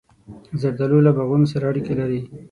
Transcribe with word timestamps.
زردالو 0.61 1.05
له 1.05 1.11
باغونو 1.17 1.45
سره 1.53 1.63
اړیکه 1.71 1.93
لري. 1.99 2.21